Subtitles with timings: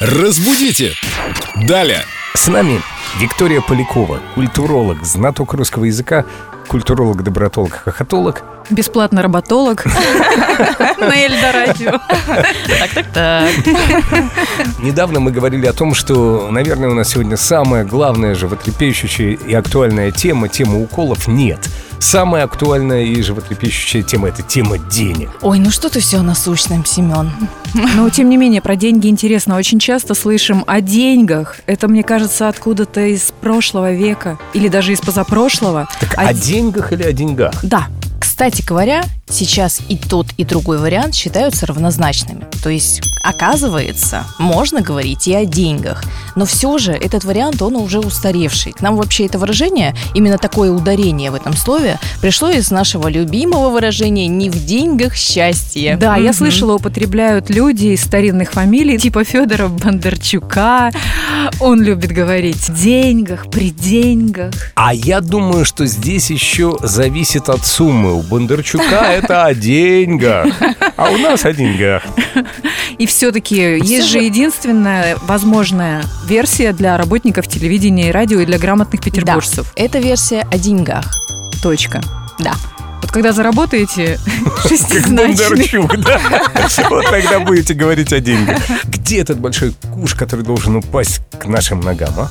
[0.00, 0.92] Разбудите!
[1.66, 2.04] Далее!
[2.32, 2.80] С нами
[3.18, 6.24] Виктория Полякова, культуролог, знаток русского языка,
[6.68, 8.44] культуролог, добротолог, хохотолог.
[8.70, 9.84] Бесплатно работолог
[10.98, 11.98] на Эльдорадио.
[12.28, 13.50] Так, так, так.
[14.78, 20.12] Недавно мы говорили о том, что, наверное, у нас сегодня самая главная, животрепещущая и актуальная
[20.12, 21.68] тема, тема уколов нет.
[22.00, 25.30] Самая актуальная и животрепещущая тема– это тема денег.
[25.42, 27.30] Ой, ну что ты все о насущном, Семен?
[27.96, 29.56] Но, тем не менее, про деньги интересно.
[29.56, 31.56] Очень часто слышим о деньгах.
[31.66, 35.88] Это, мне кажется, откуда-то из прошлого века или даже из позапрошлого.
[36.00, 37.52] Так А о деньгах или о деньгах?
[37.62, 37.88] Да.
[38.20, 42.46] Кстати говоря, сейчас и тот, и другой вариант считаются равнозначными.
[42.62, 46.04] То есть, оказывается, можно говорить и о деньгах.
[46.38, 48.70] Но все же этот вариант, он уже устаревший.
[48.70, 53.70] К нам вообще это выражение, именно такое ударение в этом слове, пришло из нашего любимого
[53.70, 55.96] выражения «не в деньгах счастье».
[55.96, 56.32] Да, я Мгм.
[56.34, 60.92] слышала, употребляют люди из старинных фамилий, типа Федора Бондарчука.
[61.58, 64.52] Он любит говорить деньгах, при деньгах.
[64.76, 68.14] А я думаю, что здесь еще зависит от суммы.
[68.14, 70.46] У Бондарчука это о деньгах,
[70.96, 72.04] а у нас о деньгах.
[72.96, 79.02] И все-таки есть же- единственная возможная версия для работников телевидения и радио и для грамотных
[79.02, 79.72] петербуржцев.
[79.76, 81.04] Это версия о деньгах.
[81.62, 82.00] Точка.
[82.38, 82.54] Да.
[83.02, 86.20] Вот когда заработаете Как шестизначный, Бондарчук, да?
[86.90, 88.58] Вот тогда будете говорить о деньгах.
[88.84, 92.28] Где этот большой куш, который должен упасть к нашим ногам, а?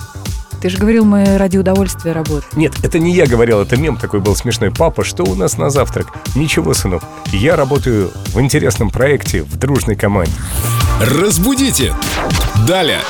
[0.61, 2.51] Ты же говорил, мы ради удовольствия работаем.
[2.55, 4.71] Нет, это не я говорил, это мем такой был смешной.
[4.71, 6.07] Папа, что у нас на завтрак?
[6.35, 7.03] Ничего, сынок.
[7.31, 10.31] Я работаю в интересном проекте, в дружной команде.
[10.99, 11.93] Разбудите!
[12.67, 13.01] Далее!